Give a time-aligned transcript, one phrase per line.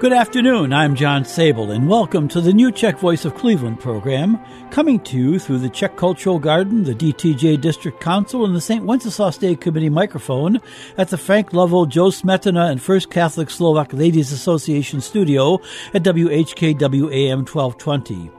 [0.00, 0.72] Good afternoon.
[0.72, 5.18] I'm John Sable, and welcome to the new Czech Voice of Cleveland program, coming to
[5.18, 8.82] you through the Czech Cultural Garden, the DTJ District Council, and the St.
[8.82, 10.58] Wenceslas Day Committee microphone
[10.96, 15.60] at the Frank Lovell, Joe Smetana, and First Catholic Slovak Ladies Association studio
[15.92, 18.30] at WHKW AM 1220.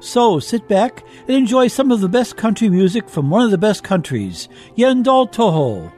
[0.00, 3.56] So sit back and enjoy some of the best country music from one of the
[3.56, 5.95] best countries, Yendol Toho.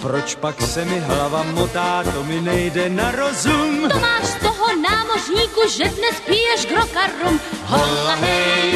[0.00, 3.88] Proč pak se mi hlava motá, to mi nejde na rozum.
[3.88, 7.40] To máš z toho námořníku, že dnes piješ grokarum.
[7.66, 8.74] Hola hej,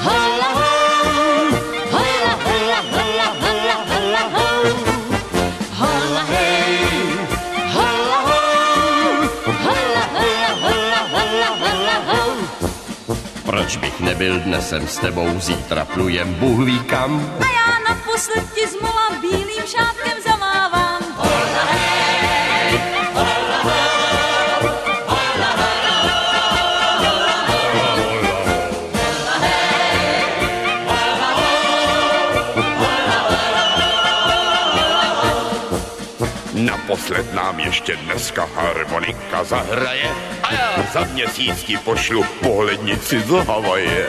[0.00, 0.72] hola ho,
[1.92, 4.48] hola, hola, hola, hola, hola ho.
[5.76, 6.78] Hola hej,
[7.76, 8.40] hola ho,
[9.44, 12.20] hola, hola, hola, hola, hola ho.
[13.44, 17.36] Proč bych nebyl dnesem s tebou, zítra plujem Bůh ví kam.
[17.40, 20.29] A já naposled ti zmolám bílým šátkem zamávám.
[36.90, 40.10] Naposled nám ještě dneska harmonika zahraje
[40.42, 44.06] a já za měsíc ti pošlu pohlednici z Havaje.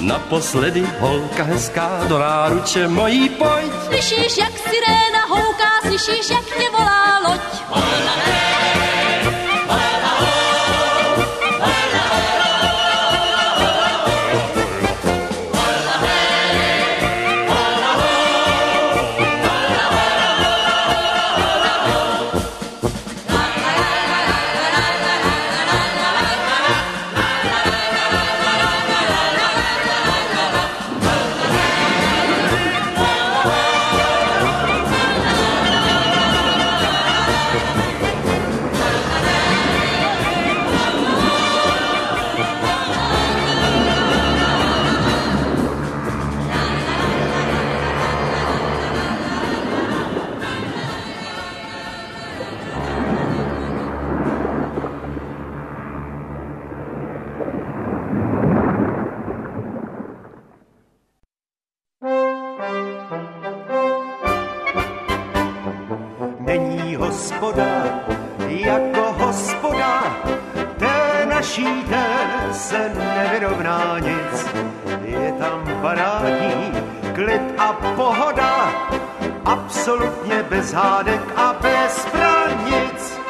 [0.00, 3.72] Naposledy holka hezká do náruče mojí pojď.
[3.86, 6.65] Slyšíš, jak siréna houká, slyšíš, jak tě
[67.16, 67.84] hospoda
[68.48, 70.16] jako hospoda,
[70.78, 72.06] té naší té
[72.52, 74.46] se nevyrovná nic.
[75.04, 76.72] Je tam parádní
[77.14, 78.72] klid a pohoda,
[79.44, 83.20] absolutně bez hádek a bez branic.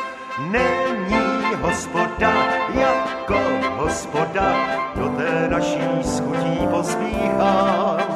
[0.51, 2.33] Není hospoda
[2.75, 3.39] jako
[3.77, 4.57] hospoda,
[4.95, 8.16] do té naší schutí pospíchám.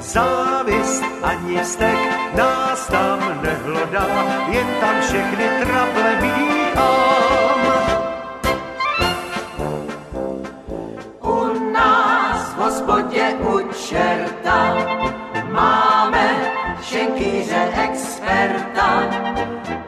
[0.00, 1.98] Závist ani vztek
[2.36, 4.06] nás tam nehlodá,
[4.48, 7.60] jen tam všechny traple míchám.
[11.20, 14.76] U nás v hospodě u čerta
[15.50, 16.36] máme
[16.82, 19.02] šenkýře experta.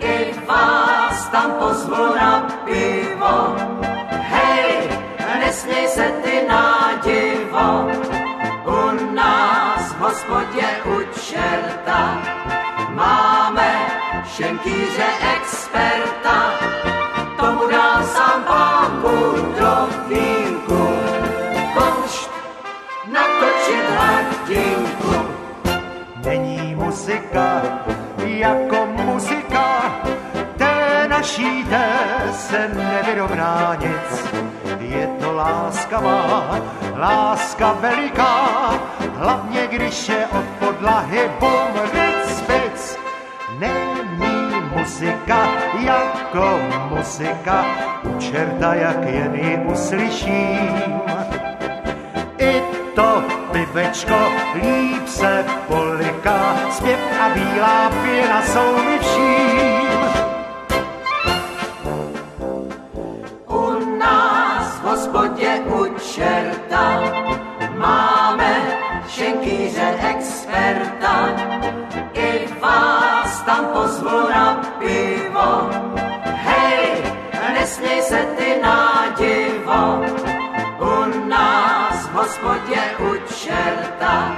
[0.01, 3.57] I vás tam pozvu na pivo.
[4.11, 4.89] Hej,
[5.39, 6.70] nesměj se ty nádivo.
[10.31, 12.23] Hospodě u čerta
[12.95, 13.87] máme
[14.37, 15.07] šenkýře
[15.37, 16.53] experta.
[17.41, 20.89] Tomu dám sám pán Bůh do vínku.
[21.75, 22.31] Konšt
[23.13, 25.29] natočit hladinku.
[26.25, 27.63] Není muzika
[28.25, 29.95] jako muzika,
[30.57, 31.89] té naší té
[32.33, 34.60] se nevyrovná nic.
[34.81, 36.59] Je to láska má,
[36.97, 38.49] láska veliká,
[39.17, 42.99] hlavně když je od podlahy bum, ric, spic.
[43.59, 45.49] Není muzika
[45.81, 47.65] jako muzika,
[48.03, 51.01] u čerta jak jen ji uslyším.
[52.39, 52.63] I
[52.95, 53.23] to
[53.53, 60.00] pivečko líp se poliká, zpěv a bílá pěna jsou mi vším.
[65.11, 67.03] Hospodě u čerta
[67.77, 68.57] máme
[69.09, 71.29] šenkýře experta.
[72.15, 75.71] I vás tam pozvu na pivo.
[76.25, 77.03] Hej,
[77.53, 80.01] nesměj se ty na divo.
[80.79, 84.37] U nás v hospodě u čerta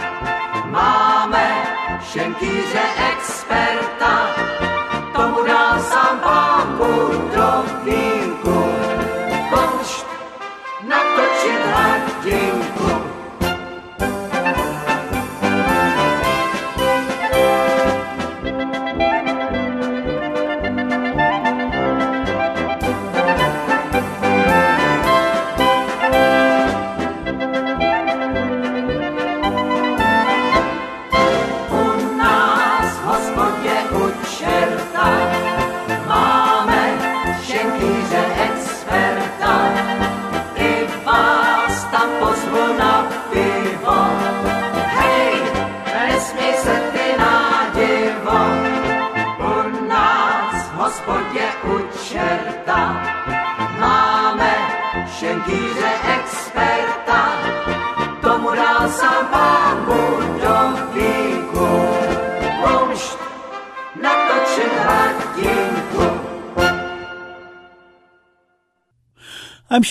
[0.70, 1.64] máme
[2.12, 2.82] šenkýře
[3.12, 3.91] experta.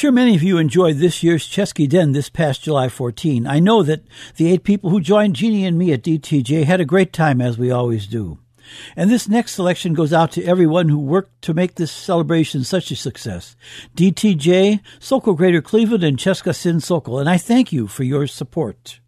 [0.02, 3.46] Sure many of you enjoyed this year's Chesky Den this past July 14.
[3.46, 4.02] I know that
[4.36, 7.56] the eight people who joined Jeannie and me at DTJ had a great time, as
[7.56, 8.40] we always do.
[8.96, 12.90] And this next selection goes out to everyone who worked to make this celebration such
[12.90, 13.56] a success.
[13.96, 17.20] DTJ, Sokol Greater Cleveland, and Cheska Sin Sokol.
[17.20, 19.01] And I thank you for your support.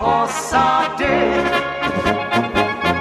[0.00, 1.44] Osady.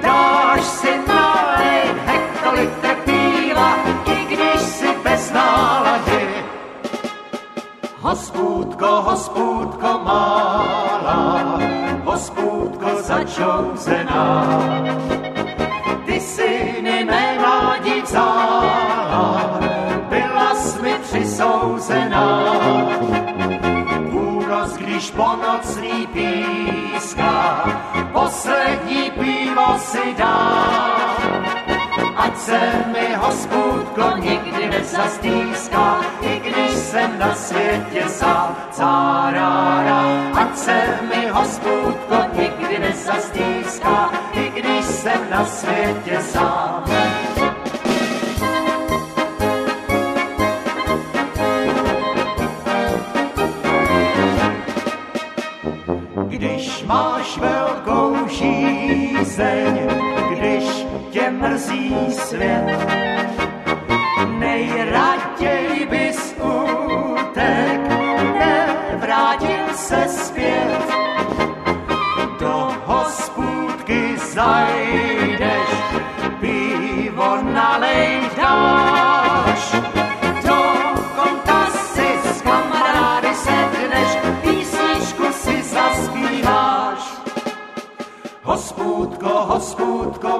[0.01, 3.75] Dáš si nalejt hektolitr piva,
[4.05, 6.27] i když si bez nálady.
[8.01, 11.59] Hospůdko, hospůdko malá,
[12.03, 14.45] hospůdko začouzená.
[16.05, 19.59] Ty si mi mé mládí vzala,
[20.09, 22.43] byla jsi mi přisouzená.
[24.11, 26.07] Půlnoc, když po nocný
[27.19, 27.63] píská,
[28.13, 30.65] poslední pivo si dá.
[32.15, 32.59] Ať se
[32.91, 40.03] mi hospůdko nikdy nezastýská, i když jsem na světě sám, cárára.
[40.33, 46.83] Ať se mi hospůdko nikdy nezastýská, i když jsem na světě sám.
[56.89, 59.89] Máš velkou žízeň,
[60.31, 60.63] když
[61.11, 62.65] tě mrzí svět,
[64.39, 67.81] nejraději bys utek,
[68.39, 70.89] nevrátil se zpět.
[72.39, 75.18] Do hospůdky zajdeš,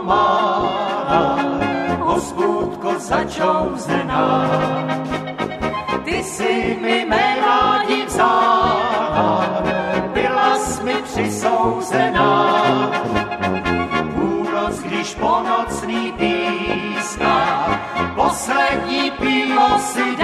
[0.10, 1.30] má,
[2.00, 4.50] hospůdko začouzená.
[6.04, 9.46] Ty si mi mé mládí vzala,
[10.13, 12.32] byla jsi mi přisouzená.
[14.13, 17.70] Půlnoc, když po nocný píská,
[18.16, 20.16] poslední pivo si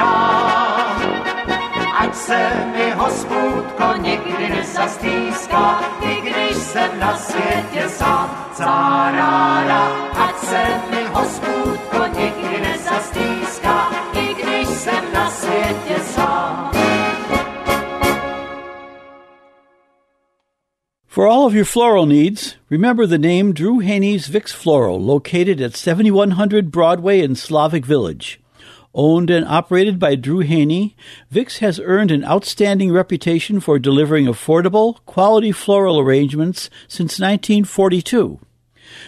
[2.16, 9.84] se mi hospůdko nikdy nezastýská, i když jsem na světě sám, cárára.
[10.12, 16.72] Ať se mi hospůdko nikdy nezastýská, i když jsem na světě sám.
[21.08, 25.76] For all of your floral needs, remember the name Drew Haney's Vix Floral, located at
[25.76, 28.45] 7100 Broadway in Slavic Village.
[28.96, 30.96] Owned and operated by Drew Haney,
[31.30, 38.40] Vix has earned an outstanding reputation for delivering affordable, quality floral arrangements since 1942.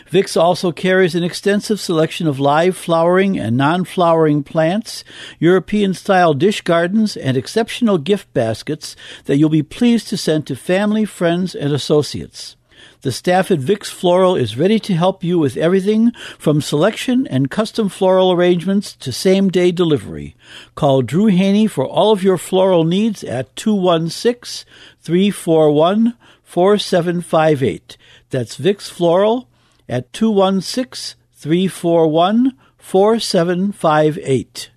[0.10, 5.06] Vix also carries an extensive selection of live flowering and non flowering plants,
[5.40, 10.56] European style dish gardens, and exceptional gift baskets that you'll be pleased to send to
[10.58, 12.58] family, friends, and associates.
[13.02, 17.52] The staff at Vix Floral is ready to help you with everything from selection and
[17.52, 20.36] custom floral arrangements to same day delivery.
[20.74, 24.68] Call Drew Haney for all of your floral needs at 216
[25.02, 27.98] 341 4758.
[28.32, 29.48] That's Vix Floral
[29.88, 34.72] at 216 341 4758.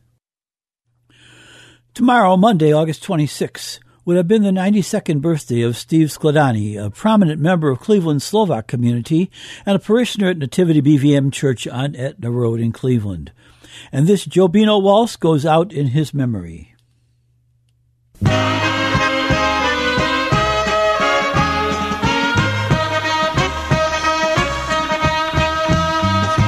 [1.94, 7.40] Tomorrow, Monday, August 26, would have been the 92nd birthday of Steve Skladany, a prominent
[7.40, 9.30] member of Cleveland's Slovak community
[9.66, 13.32] and a parishioner at Nativity BVM Church on Aetna Road in Cleveland.
[13.92, 16.74] And this Jobino waltz goes out in his memory.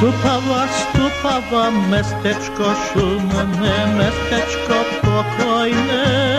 [0.03, 6.32] Stupava, stupava, mestečko šumne, mestečko pokojne.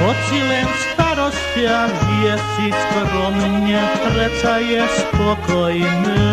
[0.00, 6.24] Ocilem starostia žije si skromne, preca je spokojne.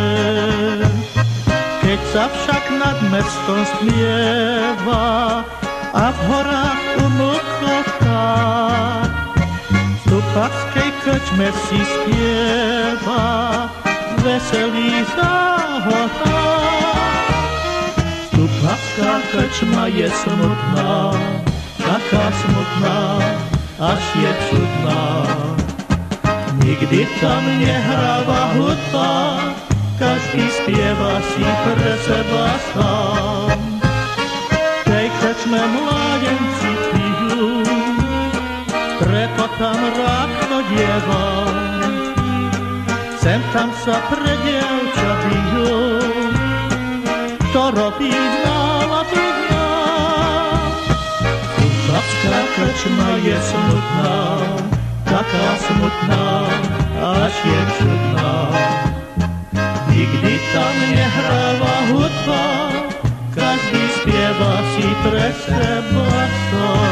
[1.83, 5.43] Keď sa však nad mestom smieva
[5.91, 8.27] a v horách umlkotá,
[9.67, 13.27] v stupavskej krčme si spieva,
[14.23, 16.39] veselý záhoda.
[18.31, 21.11] Stupavská krčma je smutná,
[21.79, 22.99] taká smutná,
[23.77, 25.05] až je čudná.
[26.65, 29.13] Nikdy tam nehráva hudba,
[30.01, 33.57] každý spieva si pre seba sám.
[34.83, 37.49] Tej krčme mládenci pijú,
[38.97, 41.53] preto tam rád chodievam.
[43.21, 45.11] Sem tam sa pre dievča
[47.57, 48.13] to robí
[52.57, 54.21] krčma je smutná,
[55.05, 56.29] taká smutná,
[57.21, 58.33] až je čudná.
[59.93, 62.45] Nikdy tam nehráva hudba,
[63.29, 66.09] každý spieva si pre seba
[66.49, 66.86] sám.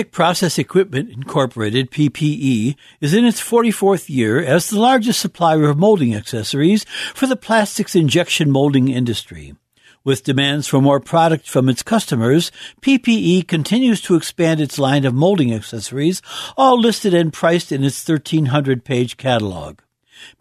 [0.00, 5.76] Plastic Process Equipment Incorporated, PPE, is in its 44th year as the largest supplier of
[5.76, 9.54] molding accessories for the plastics injection molding industry.
[10.02, 15.12] With demands for more product from its customers, PPE continues to expand its line of
[15.12, 16.22] molding accessories,
[16.56, 19.80] all listed and priced in its 1300 page catalog.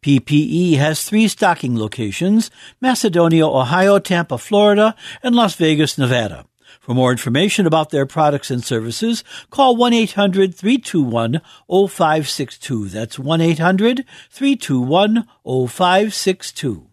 [0.02, 6.46] PPE has three stocking locations Macedonia, Ohio, Tampa, Florida, and Las Vegas, Nevada.
[6.90, 12.90] For more information about their products and services, call 1 800 321 0562.
[12.90, 16.88] That's 1 800 321 0562.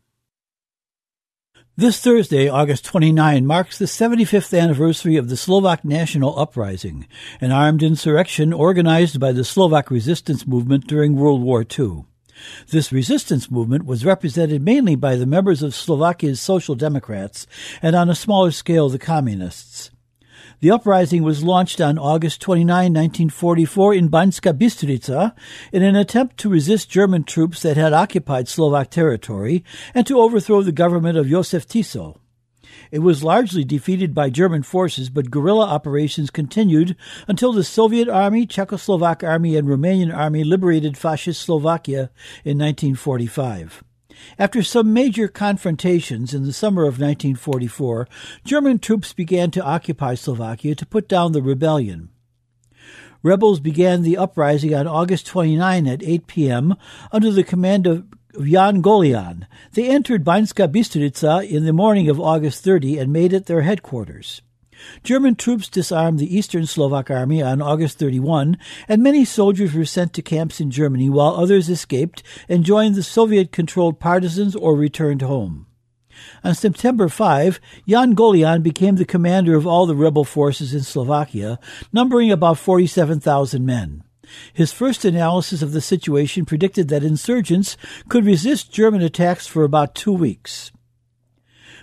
[1.78, 7.08] This Thursday, August 29, marks the 75th anniversary of the Slovak National Uprising,
[7.40, 12.04] an armed insurrection organized by the Slovak resistance movement during World War II.
[12.68, 17.46] This resistance movement was represented mainly by the members of Slovakia's Social Democrats
[17.82, 19.90] and on a smaller scale the Communists.
[20.60, 25.34] The uprising was launched on August 29, 1944 in Banska Bystrica
[25.70, 30.62] in an attempt to resist German troops that had occupied Slovak territory and to overthrow
[30.62, 32.18] the government of Josef Tiso.
[32.90, 36.96] It was largely defeated by German forces, but guerrilla operations continued
[37.26, 42.10] until the Soviet Army, Czechoslovak Army, and Romanian Army liberated fascist Slovakia
[42.44, 43.82] in 1945.
[44.38, 48.08] After some major confrontations in the summer of 1944,
[48.44, 52.08] German troops began to occupy Slovakia to put down the rebellion.
[53.22, 56.76] Rebels began the uprising on August 29 at 8 p.m.
[57.10, 58.06] under the command of
[58.42, 59.46] Jan Golian.
[59.72, 64.42] They entered Banska Bystrica in the morning of August 30 and made it their headquarters.
[65.02, 70.12] German troops disarmed the Eastern Slovak Army on August 31, and many soldiers were sent
[70.12, 75.22] to camps in Germany while others escaped and joined the Soviet controlled partisans or returned
[75.22, 75.66] home.
[76.44, 81.58] On September 5, Jan Golian became the commander of all the rebel forces in Slovakia,
[81.92, 84.02] numbering about 47,000 men.
[84.52, 87.76] His first analysis of the situation predicted that insurgents
[88.08, 90.72] could resist German attacks for about two weeks.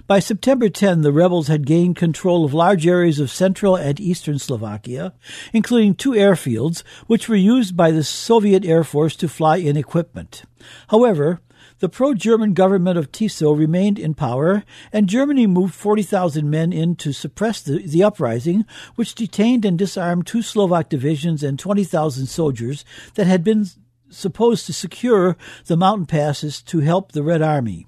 [0.06, 4.38] By September 10, the rebels had gained control of large areas of central and eastern
[4.38, 5.14] Slovakia,
[5.54, 10.44] including two airfields, which were used by the Soviet Air Force to fly in equipment.
[10.90, 11.40] However,
[11.84, 16.96] The pro German government of Tiso remained in power, and Germany moved 40,000 men in
[16.96, 18.64] to suppress the, the uprising,
[18.96, 23.66] which detained and disarmed two Slovak divisions and 20,000 soldiers that had been
[24.10, 27.86] supposed to secure the mountain passes to help the Red Army.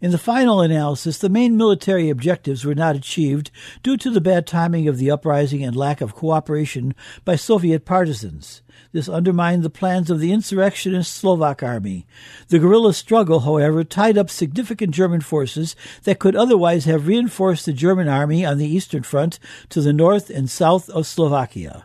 [0.00, 3.50] In the final analysis, the main military objectives were not achieved
[3.82, 8.62] due to the bad timing of the uprising and lack of cooperation by Soviet partisans.
[8.92, 12.06] This undermined the plans of the insurrectionist Slovak army.
[12.48, 17.72] The guerrilla struggle, however, tied up significant German forces that could otherwise have reinforced the
[17.72, 19.38] German army on the Eastern Front
[19.70, 21.84] to the north and south of Slovakia.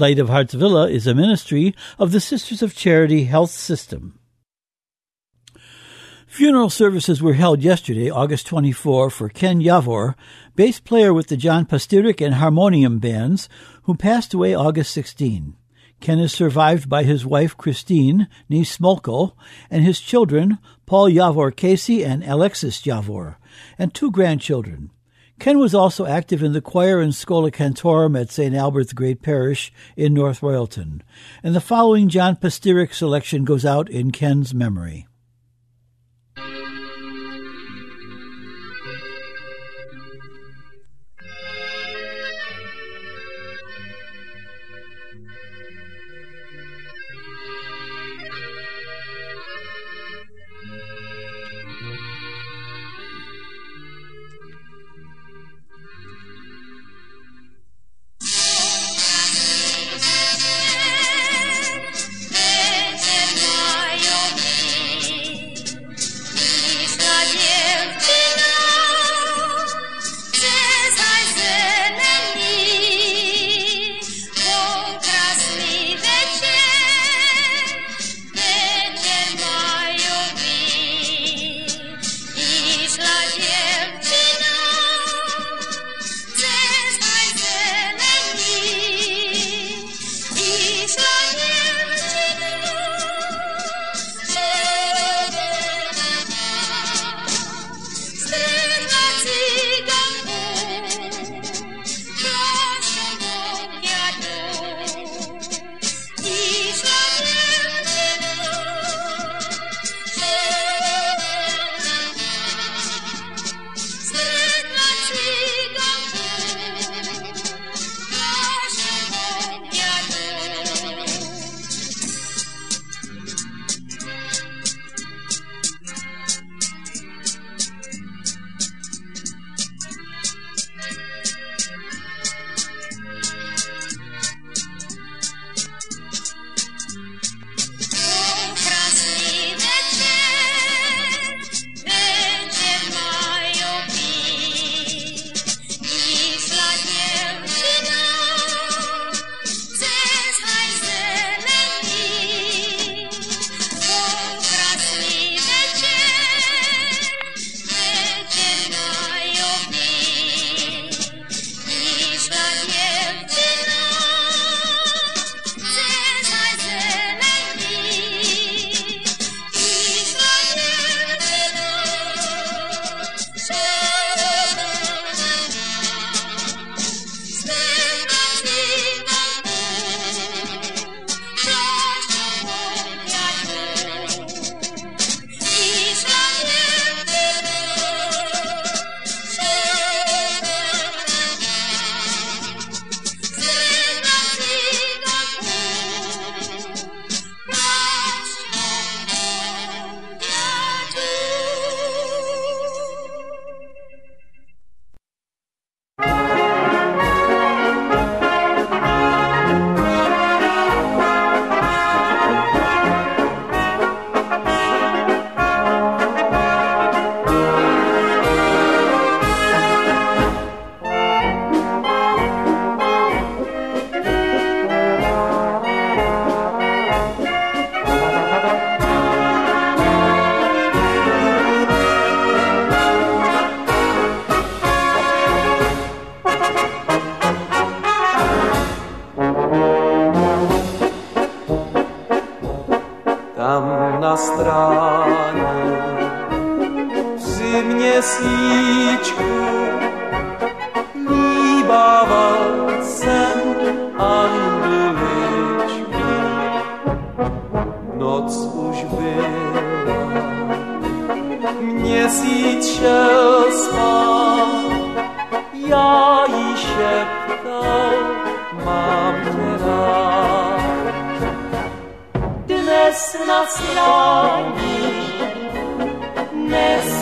[0.00, 4.20] Light of Hearts Villa is a ministry of the Sisters of Charity Health System.
[6.28, 10.14] Funeral services were held yesterday, August 24, for Ken Yavor,
[10.54, 13.48] bass player with the John Pastirik and Harmonium bands,
[13.82, 15.56] who passed away August 16.
[15.98, 19.32] Ken is survived by his wife Christine, niece Smolko,
[19.68, 23.34] and his children, Paul Yavor Casey and Alexis Yavor,
[23.76, 24.92] and two grandchildren.
[25.38, 28.54] Ken was also active in the choir and Schola Cantorum at St.
[28.54, 31.02] Albert the Great Parish in North Royalton.
[31.42, 35.06] And the following John Pastirik selection goes out in Ken's memory.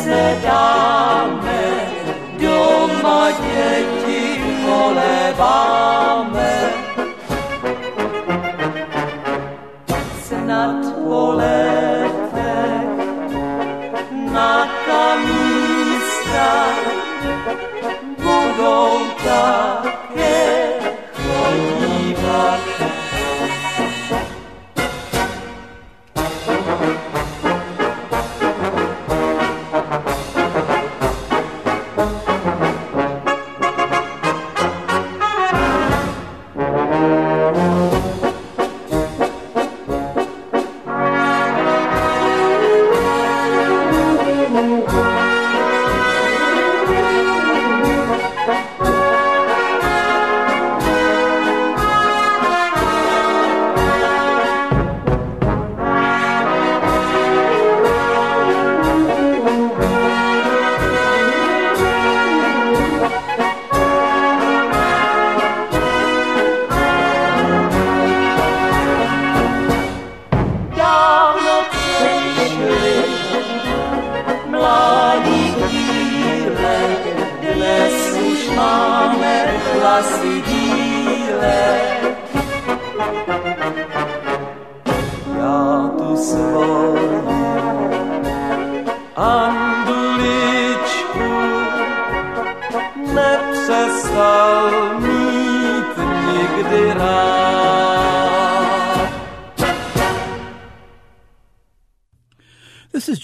[0.07, 0.76] Nesedáme,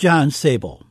[0.03, 0.83] John Sabol.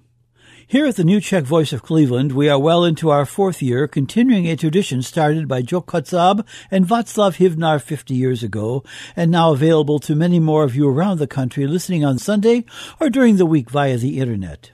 [0.66, 3.86] Here at the New Czech Voice of Cleveland, we are well into our fourth year,
[3.86, 9.52] continuing a tradition started by Joe Kutzab and Václav Hivnar 50 years ago, and now
[9.52, 12.64] available to many more of you around the country listening on Sunday
[13.02, 14.72] or during the week via the Internet.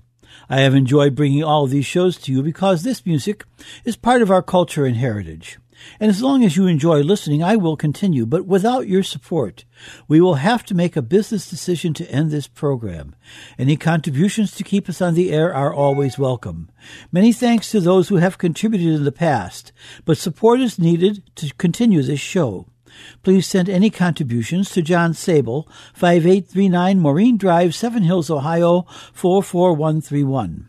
[0.47, 3.43] I have enjoyed bringing all of these shows to you because this music
[3.85, 5.57] is part of our culture and heritage.
[5.99, 8.25] And as long as you enjoy listening, I will continue.
[8.25, 9.65] But without your support,
[10.07, 13.15] we will have to make a business decision to end this program.
[13.57, 16.69] Any contributions to keep us on the air are always welcome.
[17.11, 19.71] Many thanks to those who have contributed in the past,
[20.05, 22.67] but support is needed to continue this show.
[23.23, 30.67] Please send any contributions to John Sabol, 5839 Maureen Drive, Seven Hills, Ohio, 44131.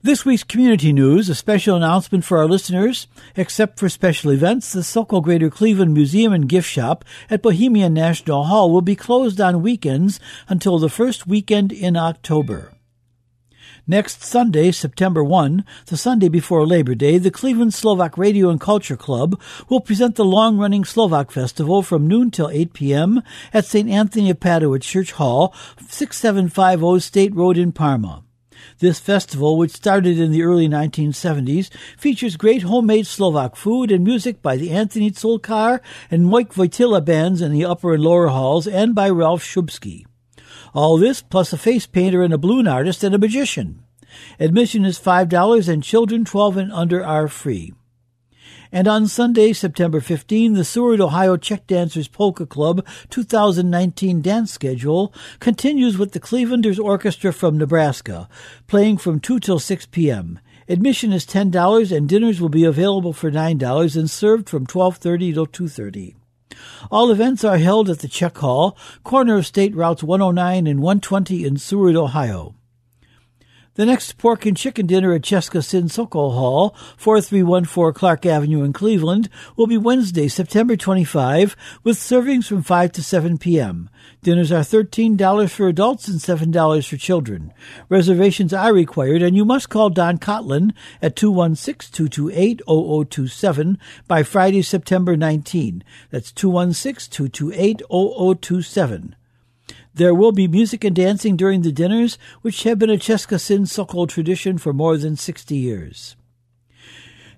[0.07, 3.07] This week's community news, a special announcement for our listeners.
[3.35, 8.45] Except for special events, the Sokol Greater Cleveland Museum and Gift Shop at Bohemian National
[8.45, 10.17] Hall will be closed on weekends
[10.47, 12.71] until the first weekend in October.
[13.85, 18.95] Next Sunday, September 1, the Sunday before Labor Day, the Cleveland Slovak Radio and Culture
[18.95, 23.23] Club will present the long-running Slovak Festival from noon till 8 p.m.
[23.53, 23.89] at St.
[23.89, 25.53] Anthony of Padua Church Hall,
[25.89, 28.23] 6750 State Road in Parma.
[28.79, 34.43] This festival, which started in the early 1970s, features great homemade Slovak food and music
[34.43, 35.79] by the Anthony Tzolkar
[36.11, 40.05] and Mike Wojtyla bands in the upper and lower halls and by Ralph Shubsky.
[40.75, 43.81] All this plus a face painter and a balloon artist and a magician.
[44.39, 47.73] Admission is $5 and children 12 and under are free.
[48.71, 55.13] And on Sunday, September 15, the Seward, Ohio Czech Dancers Polka Club 2019 dance schedule
[55.39, 58.27] continues with the Clevelanders Orchestra from Nebraska,
[58.67, 60.39] playing from 2 till 6 p.m.
[60.67, 65.47] Admission is $10 and dinners will be available for $9 and served from 12:30 till
[65.47, 66.15] 2:30.
[66.91, 71.45] All events are held at the Czech Hall, corner of State Routes 109 and 120
[71.45, 72.56] in Seward, Ohio.
[73.77, 78.73] The next pork and chicken dinner at Cheska Sin Sokol Hall, 4314 Clark Avenue in
[78.73, 83.91] Cleveland, will be Wednesday, September 25, with servings from 5 to 7 p.m.
[84.23, 87.53] Dinners are $13 for adults and $7 for children.
[87.87, 95.83] Reservations are required, and you must call Don Cotlin at 216-228-0027 by Friday, September 19.
[96.09, 99.13] That's 216-228-0027.
[99.97, 103.65] There will be music and dancing during the dinners, which have been a Cheska Sin
[103.65, 106.15] Sokol tradition for more than 60 years.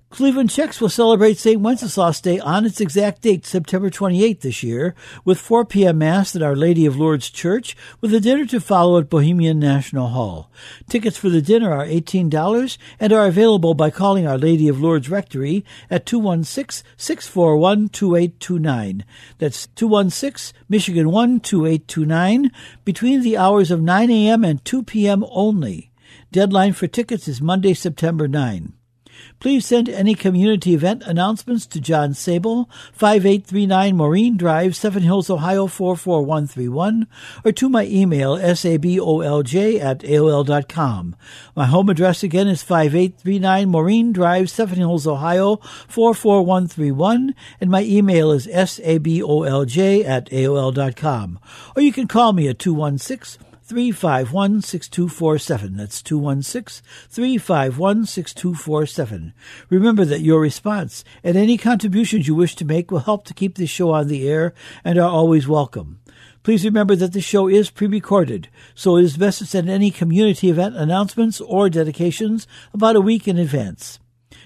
[0.10, 1.62] Cleveland Czechs will celebrate St.
[1.62, 6.00] Wenceslas Day on its exact date, September 28th this year, with 4 p.m.
[6.00, 10.08] Mass at Our Lady of Lourdes Church, with a dinner to follow at Bohemian National
[10.08, 10.50] Hall.
[10.89, 15.12] Tickets for the dinner are $18 and are available by calling Our Lady of Lourdes
[15.12, 19.03] Rectory at 216-641-2829.
[19.38, 22.51] That's 216 Michigan 1 2829
[22.84, 24.43] between the hours of 9 a.m.
[24.43, 25.24] and 2 p.m.
[25.30, 25.91] only.
[26.32, 28.74] Deadline for tickets is Monday, September 9.
[29.39, 35.67] Please send any community event announcements to John Sabol, 5839 Maureen Drive, Seven Hills, Ohio
[35.67, 37.07] 44131,
[37.45, 41.15] or to my email, sabolj at aol.com.
[41.55, 45.57] My home address again is 5839 Maureen Drive, Seven Hills, Ohio
[45.88, 51.39] 44131, and my email is sabolj at aol.com.
[51.76, 55.78] Or you can call me at 216 351 6247.
[55.78, 59.34] That's 216 351 6247.
[59.70, 63.57] Remember that your response and any contributions you wish to make will help to keep
[63.57, 65.99] this show on the air and are always welcome.
[66.41, 70.49] Please remember that the show is pre-recorded, so it is best to send any community
[70.49, 73.99] event announcements or dedications about a week in advance.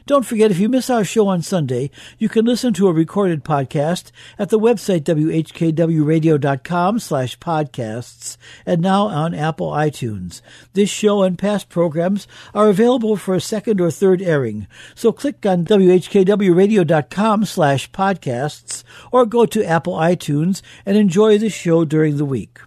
[0.06, 3.46] Don't forget, if you miss our show on Sunday, you can listen to a recorded
[3.46, 8.36] podcast at the website whkwradio.com slash podcasts
[8.66, 10.42] and now on Apple iTunes.
[10.74, 15.46] This show and past programs are available for a second or third airing, so click
[15.46, 22.26] on whkwradio.com slash podcasts or go to Apple iTunes and enjoy the show during the
[22.26, 22.60] week.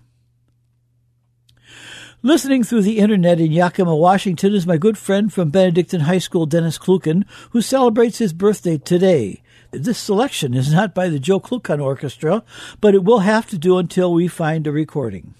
[2.27, 6.45] Listening through the internet in Yakima, Washington is my good friend from Benedictine High School,
[6.45, 9.45] Dennis Klukin, who celebrates his birthday today.
[9.70, 12.43] This selection is not by the Joe Klukan Orchestra,
[12.81, 15.37] but it will have to do until we find a recording.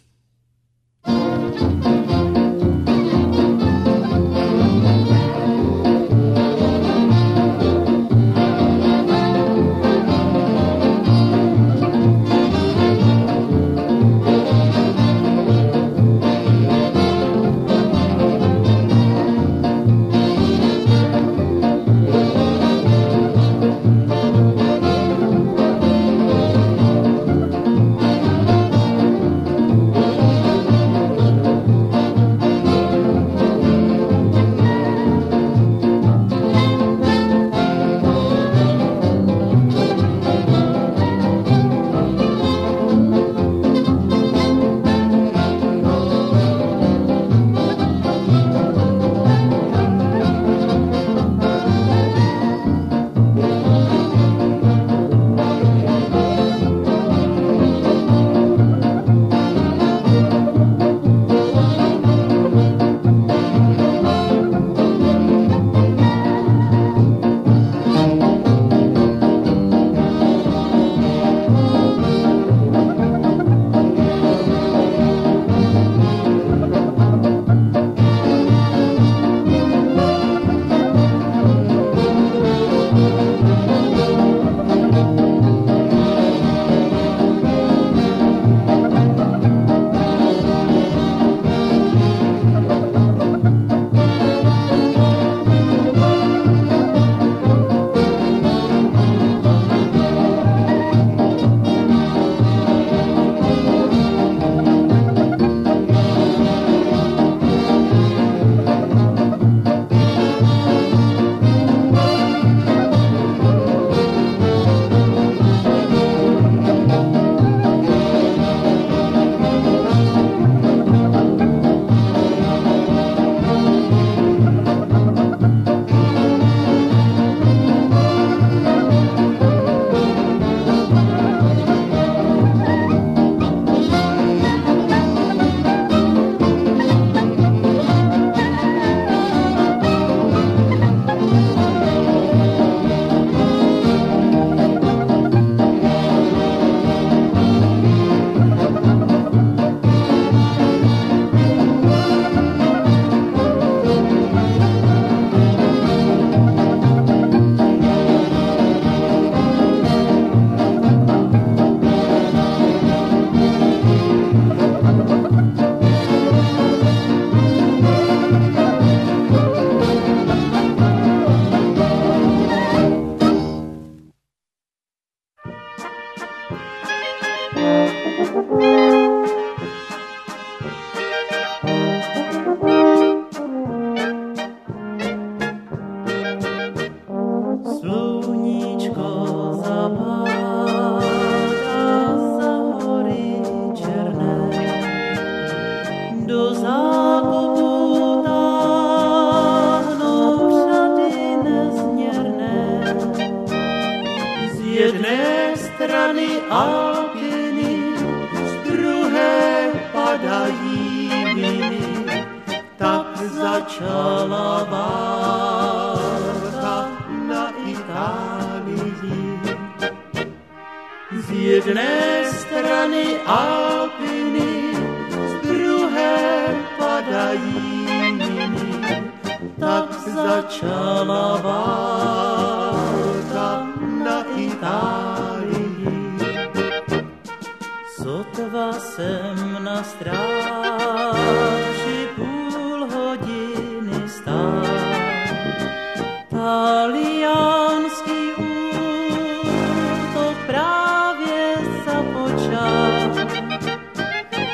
[252.16, 253.12] Započal.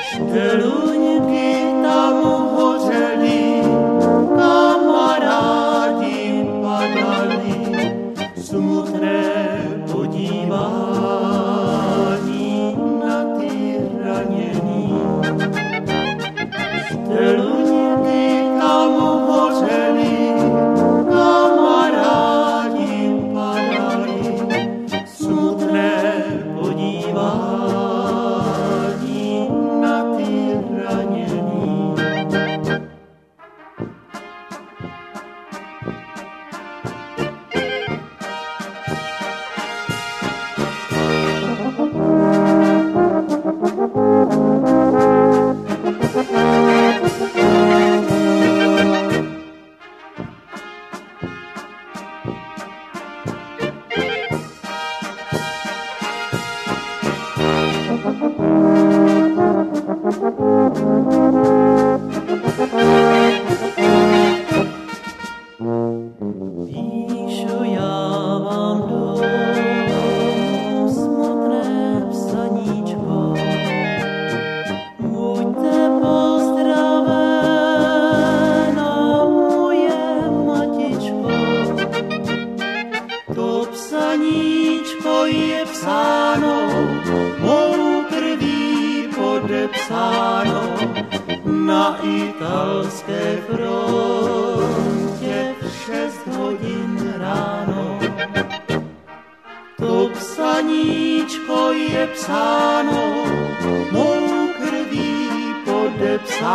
[0.03, 0.92] Šteluňky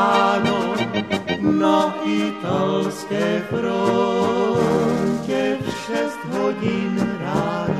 [0.07, 0.73] podepsáno
[1.39, 4.67] na italské frontě
[5.61, 7.76] v šest hodin ráno.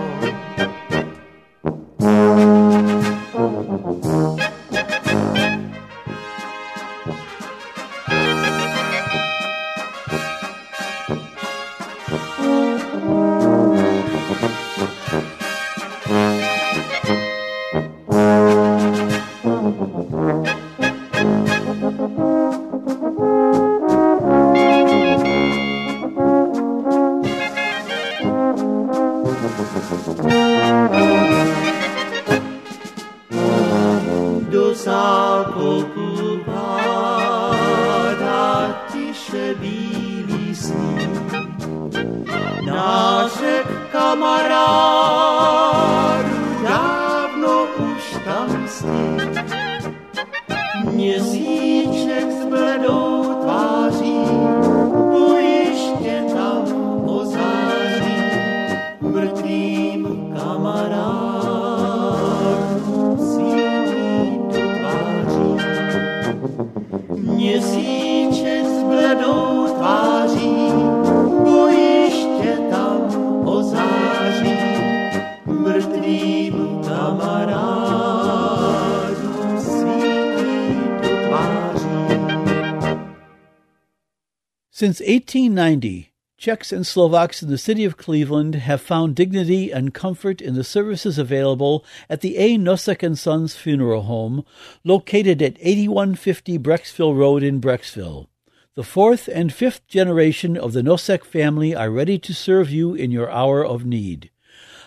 [84.87, 90.39] Since 1890, Czechs and Slovaks in the city of Cleveland have found dignity and comfort
[90.39, 92.57] in the services available at the A.
[92.57, 94.45] Nosek and Sons Funeral Home,
[94.85, 98.27] located at 8150 Brecksville Road in Brecksville.
[98.75, 103.11] The fourth and fifth generation of the Nosek family are ready to serve you in
[103.11, 104.29] your hour of need.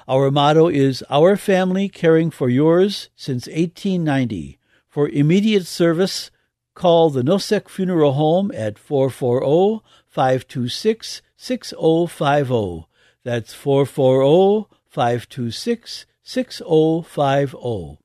[0.08, 4.58] Our motto is Our Family Caring for Yours since 1890.
[4.88, 6.30] For immediate service,
[6.74, 12.86] call the Nosek Funeral Home at 440 526 6050.
[13.24, 17.98] That's 440 526 6050.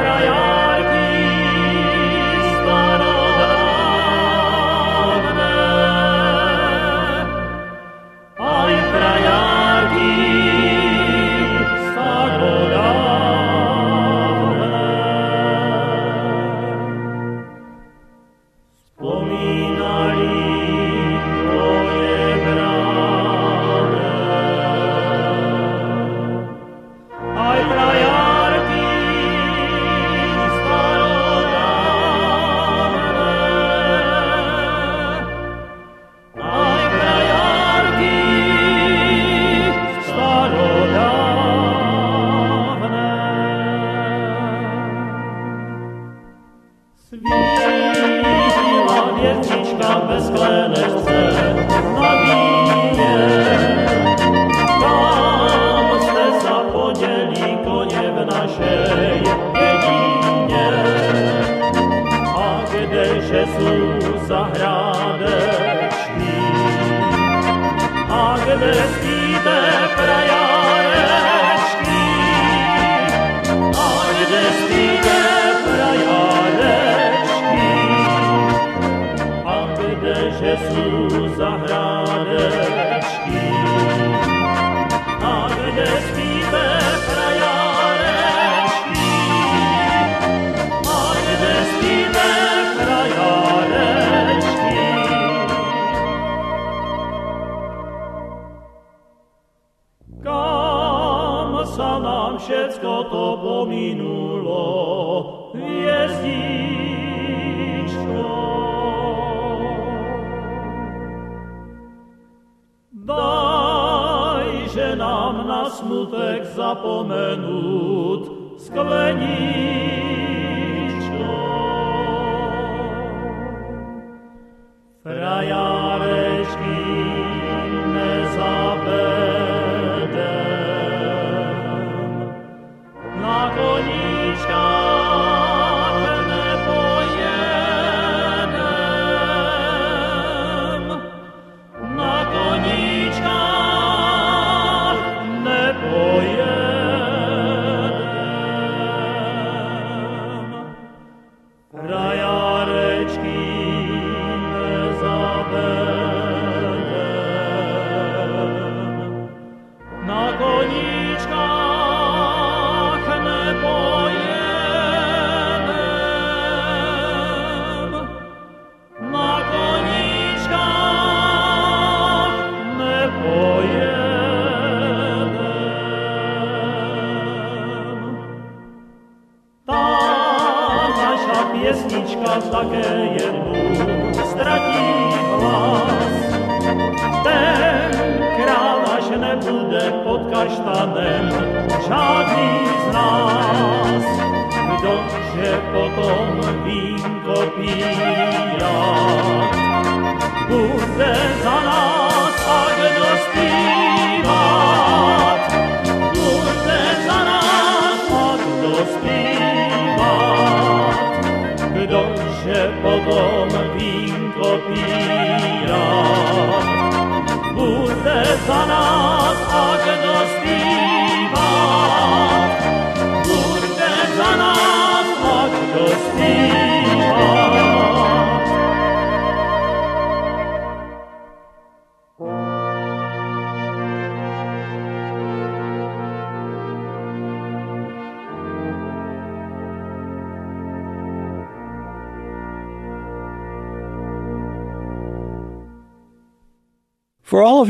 [0.02, 0.49] 加油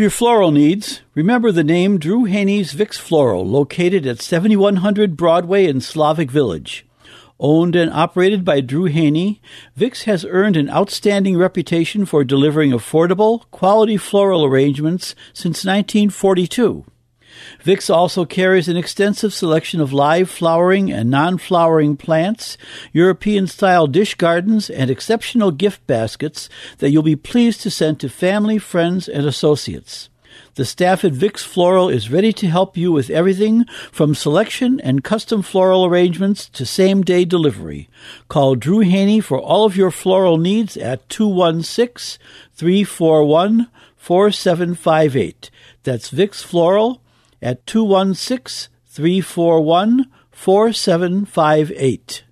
[0.10, 5.82] your floral needs, remember the name Drew Haney's Vix Floral, located at 7100 Broadway in
[5.82, 6.84] Slavic Village.
[7.40, 9.40] Owned and operated by Drew Haney,
[9.76, 16.86] Vix has earned an outstanding reputation for delivering affordable, quality floral arrangements since 1942.
[17.64, 22.58] Vicks also carries an extensive selection of live flowering and non-flowering plants,
[22.94, 28.58] European-style dish gardens, and exceptional gift baskets that you'll be pleased to send to family,
[28.58, 30.10] friends, and associates.
[30.56, 35.04] The staff at VIX Floral is ready to help you with everything from selection and
[35.04, 37.88] custom floral arrangements to same day delivery.
[38.28, 42.22] Call Drew Haney for all of your floral needs at 216
[42.56, 45.50] 341 4758.
[45.84, 47.02] That's VIX Floral
[47.42, 52.24] at 216 341 4758.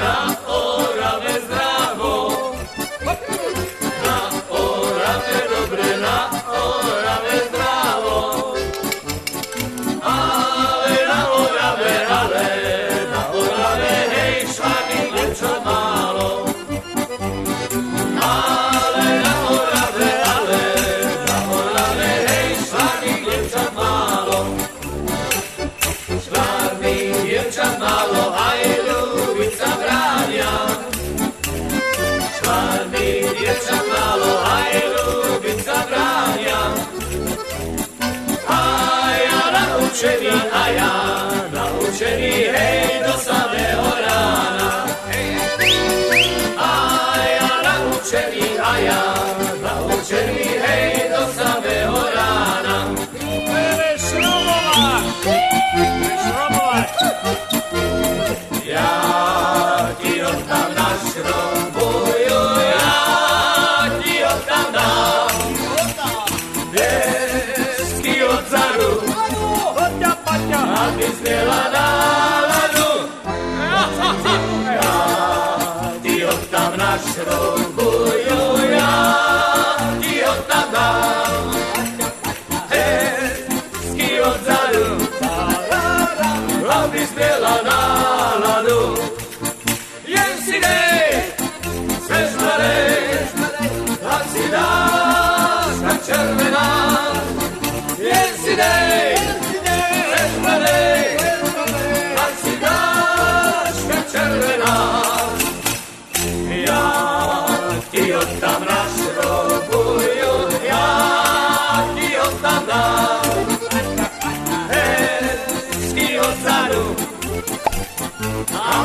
[77.27, 77.90] oddám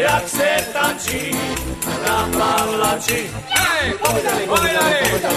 [0.00, 1.36] jak se tančí
[2.06, 3.30] na Pavlači.
[4.00, 4.96] Povídali, povídali,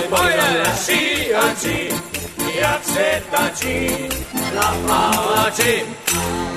[0.10, 0.60] povídali,
[1.36, 1.90] Anči,
[2.62, 4.10] jak se tančí
[4.56, 5.84] na Pavlači.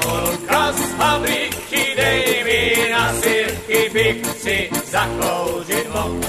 [0.05, 6.21] Holka z fabriky, dej mi na sirky, bych si zakouřit mohl.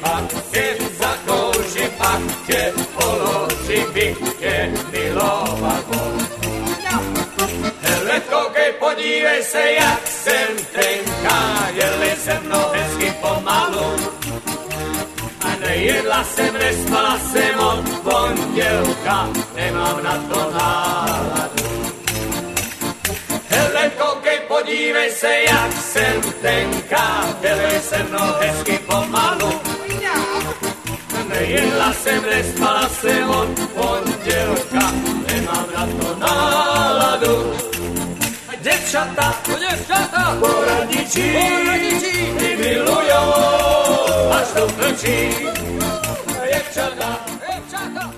[0.00, 6.19] Pak tě zakouřím, pak tě položím, bych tě milovat mohl.
[8.10, 13.96] Hele, koukej, podívej se, jak jsem tenká, jeli se mnou hezky pomalu.
[15.40, 21.92] A nejedla jsem, nespala jsem od pondělka, nemám na to náladu.
[23.48, 29.60] Hele, koukej, podívej se, jak jsem tenká, jeli se mnou hezky pomalu.
[31.28, 34.92] Nejedla jsem, nespala jsem od pondělka,
[35.26, 37.69] nemám na to náladu.
[38.62, 43.32] Děvčata, děvčata, poradničí, poradničí, ty milujou,
[44.32, 45.28] až do plčí.
[46.52, 48.14] Děvčata, děvčata,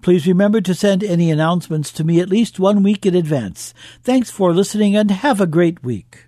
[0.01, 3.73] Please remember to send any announcements to me at least one week in advance.
[4.01, 6.27] Thanks for listening and have a great week.